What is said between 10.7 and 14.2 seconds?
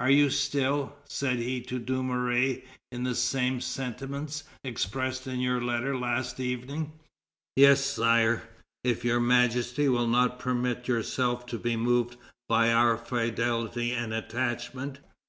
yourself to be moved by our fidelity and